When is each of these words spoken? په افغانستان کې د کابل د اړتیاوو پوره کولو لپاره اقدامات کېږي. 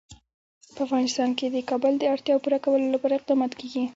په 0.73 0.79
افغانستان 0.85 1.29
کې 1.37 1.45
د 1.49 1.57
کابل 1.69 1.93
د 1.97 2.03
اړتیاوو 2.13 2.43
پوره 2.43 2.59
کولو 2.63 2.93
لپاره 2.95 3.13
اقدامات 3.17 3.51
کېږي. 3.59 3.83